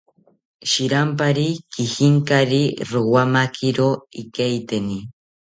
[0.71, 1.45] Shirampari
[1.75, 2.63] kijinkari,
[2.93, 3.87] rowamakiro
[4.21, 4.99] ikateini